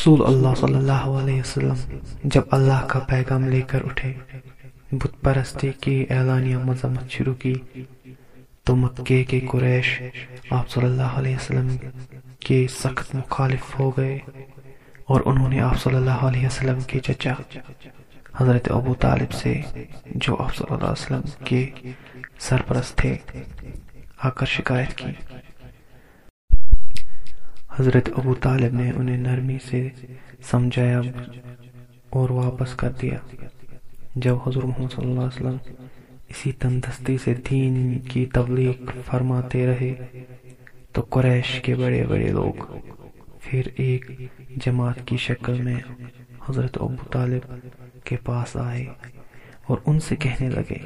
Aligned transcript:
رسول 0.00 0.22
اللہ 0.26 0.54
صلی 0.56 0.74
اللہ 0.74 1.06
علیہ 1.16 1.40
وسلم 1.40 1.98
جب 2.24 2.42
اللہ 2.50 2.84
کا 2.88 2.98
پیغام 3.08 3.44
لے 3.48 3.60
کر 3.70 3.84
اٹھے، 3.84 4.12
بت 4.92 5.20
پرستی 5.22 5.70
کی 5.80 6.04
اعلانیہ 6.10 6.58
مذمت 6.58 7.10
شروع 7.10 7.34
کی 7.34 7.54
تو 8.64 8.76
مکے 8.76 9.22
کے 9.24 9.40
قریش 9.50 9.90
آپ 10.50 10.70
صلی 10.70 10.84
اللہ 10.84 11.18
علیہ 11.18 11.36
وسلم 11.36 11.68
کے 12.46 12.66
سخت 12.74 13.14
مخالف 13.14 13.78
ہو 13.78 13.90
گئے 13.96 14.18
اور 15.06 15.20
انہوں 15.24 15.48
نے 15.48 15.60
آپ 15.60 15.82
صلی 15.82 15.96
اللہ 15.96 16.24
علیہ 16.28 16.46
وسلم 16.46 16.80
کے 16.86 17.00
چچا 17.00 17.34
حضرت 18.40 18.70
ابو 18.72 18.94
طالب 19.00 19.32
سے، 19.32 19.54
جو 20.24 20.36
آپ 20.42 20.54
صلی 20.56 20.72
اللہ 20.74 20.84
علیہ 20.84 21.02
وسلم 21.02 21.44
کے 21.44 21.92
سرپرست 22.48 22.96
تھے، 22.98 23.16
آ 24.18 24.30
کر 24.30 24.46
شکایت 24.46 24.96
کی۔ 24.98 25.12
حضرت 27.76 28.08
ابو 28.16 28.34
طالب 28.34 28.74
نے 28.74 28.90
انہیں 28.90 29.16
نرمی 29.16 29.58
سے 29.70 29.88
سمجھایا 30.42 31.00
اور 32.10 32.30
واپس 32.30 32.74
کر 32.74 32.90
دیا۔ 33.02 33.18
جب 34.14 34.36
حضور 34.46 34.62
محمد 34.62 34.92
صلی 34.94 35.10
اللہ 35.10 35.20
علیہ 35.20 35.36
وسلم 35.36 35.56
اسی 36.28 36.52
تندستی 36.52 37.18
سے 37.18 37.34
دین 37.50 37.98
کی 37.98 38.26
تبلیغ 38.26 38.90
فرماتے 39.06 39.66
رہے، 39.66 39.94
تو 40.92 41.02
قریش 41.10 41.60
کے 41.60 41.74
بڑے 41.74 42.02
بڑے 42.06 42.28
لوگ 42.28 42.64
پھر 43.40 43.68
ایک 43.76 44.10
جماعت 44.66 45.06
کی 45.06 45.16
شکل 45.16 45.62
میں 45.62 45.80
حضرت 46.48 46.78
ابو 46.80 47.04
طالب 47.10 47.54
کے 48.04 48.16
پاس 48.24 48.56
آئے 48.56 48.84
اور 49.66 49.78
ان 49.86 50.00
سے 50.00 50.16
کہنے 50.16 50.48
لگے، 50.50 50.78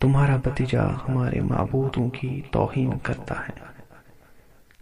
تمہارا 0.00 0.36
بتیجا 0.36 0.84
ہمارے 1.08 1.40
معبودوں 1.40 2.08
کی 2.10 2.40
توہین 2.50 2.90
کرتا 3.02 3.40
ہے۔ 3.40 3.75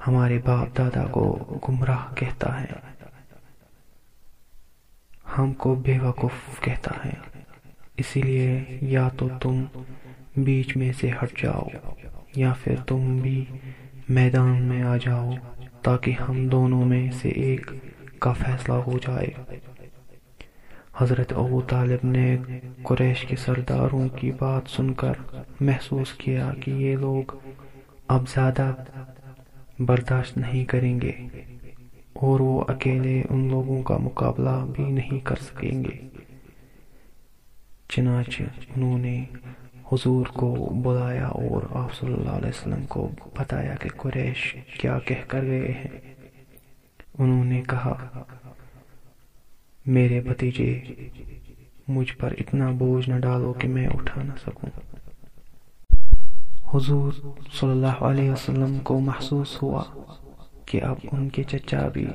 ہمارے 0.06 0.38
باپ 0.44 0.78
دادا 0.78 1.04
کو 1.06 1.38
گمراہ 1.68 2.14
کہتا 2.14 2.60
ہے۔ 2.60 2.66
ہم 5.38 5.52
کو 5.52 5.74
بے 5.74 5.98
وقف 5.98 6.60
کہتا 6.60 6.90
ہے۔ 7.04 7.12
اسی 7.96 8.22
لیے 8.22 8.64
یا 8.68 9.08
تو 9.08 9.28
تم 9.40 9.64
بیچ 10.36 10.76
میں 10.76 10.92
سے 10.92 11.10
ہٹ 11.10 11.42
جاؤ، 11.42 11.62
یا 12.36 12.52
پھر 12.64 12.76
تم 12.86 13.16
بھی 13.16 13.44
میدان 14.08 14.62
میں 14.62 14.82
آ 14.82 14.96
جاؤ 14.96 15.30
تاکہ 15.82 16.14
ہم 16.28 16.48
دونوں 16.48 16.84
میں 16.84 17.10
سے 17.10 17.28
ایک 17.28 17.70
کا 18.18 18.32
فیصلہ 18.32 18.74
ہو 18.74 18.98
جائے۔ 18.98 19.28
حضرت 20.96 21.32
ابو 21.32 21.60
طالب 21.60 22.06
نے 22.06 22.36
قریش 22.82 23.24
کے 23.24 23.36
سرداروں 23.36 24.08
کی 24.08 24.30
بات 24.30 24.62
سن 24.70 24.94
کر 24.94 25.12
محسوس 25.60 26.12
کیا 26.12 26.50
کہ 26.60 26.70
یہ 26.70 26.96
لوگ 26.96 27.36
اب 28.08 28.28
زیادہ 28.28 28.74
برداشت 29.78 30.38
نہیں 30.38 30.64
کریں 30.64 31.00
گے 31.00 31.12
اور 32.12 32.40
وہ 32.40 32.64
اکیلے 32.68 33.22
ان 33.30 33.48
لوگوں 33.48 33.82
کا 33.82 33.96
مقابلہ 33.96 34.66
بھی 34.72 34.84
نہیں 34.84 35.18
کر 35.24 35.34
سکیں 35.36 35.84
گے۔ 35.84 36.18
چنانچہ 37.88 38.42
انہوں 38.42 38.98
نے 38.98 39.24
حضور 39.92 40.26
کو 40.26 40.54
بلایا 40.84 41.26
اور 41.26 41.62
آپ 41.70 41.94
صلی 41.94 42.12
اللہ 42.12 42.30
علیہ 42.30 42.48
وسلم 42.48 42.86
کو 42.86 43.10
بتایا 43.38 43.74
کہ 43.74 43.88
قریش 43.96 44.56
کیا 44.80 44.98
کہہ 44.98 45.28
کر 45.28 45.42
گئے 45.42 45.72
ہیں۔ 45.72 46.14
انہوں 47.18 47.44
نے 47.44 47.62
کہا، 47.68 48.22
میرے 49.86 50.20
بھتیجے، 50.20 50.80
مجھ 51.88 52.16
پر 52.16 52.34
اتنا 52.38 52.70
بوجھ 52.70 53.10
نہ 53.10 53.18
ڈالو 53.18 53.52
کہ 53.52 53.68
میں 53.68 53.86
اٹھا 53.86 54.22
نہ 54.22 54.32
سکوں۔ 54.46 54.70
حضور 56.74 57.12
صلی 57.60 57.70
اللہ 57.70 57.86
علیہ 57.86 58.30
وسلم 58.30 58.78
کو 58.78 59.00
محسوس 59.00 59.62
ہوا 59.62 59.82
کہ 60.66 60.82
اب 60.82 60.96
ان 61.12 61.28
کے 61.28 61.42
چچا 61.42 61.88
بھی 61.88 62.06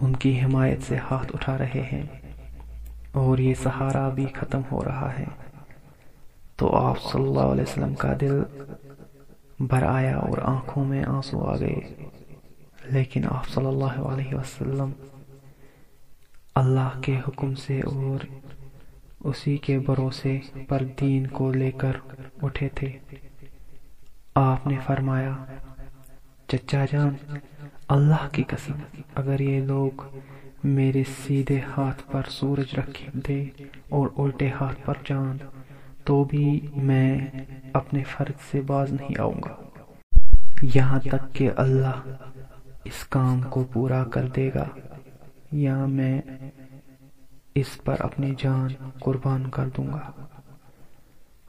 ان 0.00 0.16
کی 0.16 0.40
حمایت 0.40 0.82
سے 0.82 0.96
ہاتھ 0.96 1.30
اٹھا 1.34 1.58
رہے 1.58 1.82
ہیں 1.92 2.02
اور 3.12 3.38
یہ 3.38 3.54
سہارا 3.54 4.08
بھی 4.08 4.26
ختم 4.34 4.60
ہو 4.72 4.84
رہا 4.84 5.12
ہے۔ 5.18 5.24
تو 6.56 6.76
آپ 6.76 7.02
صلی 7.12 7.22
اللہ 7.22 7.40
علیہ 7.40 7.62
وسلم 7.62 7.94
کا 7.94 8.14
دل 8.20 8.42
بھر 9.60 9.82
آیا 9.82 10.16
اور 10.18 10.38
آنکھوں 10.42 10.84
میں 10.84 11.04
آنسو 11.04 11.44
آ 11.44 11.56
گئے۔ 11.56 11.80
لیکن 12.84 13.24
آپ 13.30 13.48
صلی 13.48 13.66
اللہ 13.66 13.84
علیہ 13.84 14.34
وسلم 14.34 14.90
اللہ 16.54 17.00
کے 17.02 17.20
حکم 17.28 17.54
سے 17.54 17.80
اور 17.80 18.26
اسی 19.24 19.56
کے 19.56 19.78
بھروسے 19.78 20.38
پر 20.68 20.82
دین 21.00 21.26
کو 21.26 21.52
لے 21.52 21.70
کر 21.70 21.92
اٹھے 22.42 22.68
تھے۔ 22.68 22.92
آپ 24.34 24.66
نے 24.66 24.76
فرمایا، 24.86 25.32
چچا 26.46 26.84
جان، 26.92 27.36
اللہ 27.88 28.28
کی 28.32 28.42
قسم، 28.42 28.72
اگر 29.14 29.40
یہ 29.40 29.60
لوگ 29.60 30.02
میرے 30.64 31.02
سیدھے 31.18 31.60
ہاتھ 31.76 32.02
پر 32.10 32.22
سورج 32.28 32.78
رکھ 32.78 33.16
دے 33.28 33.44
اور 33.88 34.08
الٹے 34.16 34.50
ہاتھ 34.60 34.80
پر 34.84 34.94
چاند، 35.04 35.38
تو 36.04 36.24
بھی 36.24 36.66
میں 36.76 37.28
اپنے 37.72 38.04
فرض 38.04 38.50
سے 38.50 38.60
باز 38.60 38.92
نہیں 38.92 39.20
آؤں 39.20 39.42
گا۔ 39.44 39.56
یہاں 40.62 40.98
تک 40.98 41.34
کہ 41.34 41.50
اللہ 41.56 42.00
اس 42.84 43.04
کام 43.04 43.42
کو 43.42 43.64
پورا 43.72 44.04
کر 44.04 44.28
دے 44.28 44.50
گا۔ 44.54 44.64
یا 45.52 45.86
میں 45.86 46.22
اس 47.54 47.84
پر 47.84 47.96
اپنی 47.98 48.34
جان 48.38 48.88
قربان 49.00 49.50
کر 49.50 49.68
دوں 49.76 49.86
گا۔ 49.86 50.10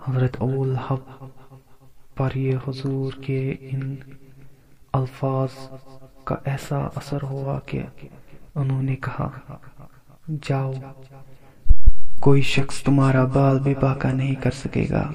حضرت 0.06 0.35
اول 0.40 0.75
حب 0.75 1.25
پر 2.15 2.35
یہ 2.35 2.57
حضور 2.67 3.13
کے 3.13 3.55
ان 3.59 3.95
الفاظ 4.93 5.49
کا 6.23 6.35
ایسا 6.45 6.77
اثر 6.95 7.23
ہوا 7.23 7.59
کہ 7.65 7.81
انہوں 8.55 8.83
نے 8.83 8.95
کہا، 8.95 9.29
جاؤ، 10.41 10.73
کوئی 12.19 12.41
شخص 12.41 12.83
تمہارا 12.83 13.25
بال 13.25 13.59
بھی 13.59 13.73
باقا 13.81 14.11
نہیں 14.11 14.35
کر 14.35 14.51
سکے 14.51 14.85
گا۔ 14.89 15.11